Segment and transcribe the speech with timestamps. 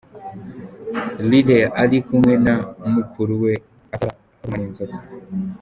[1.29, 2.55] Riley ari kumwe na
[2.95, 3.53] mukuru we
[3.93, 4.99] atararumwa n’inzoka.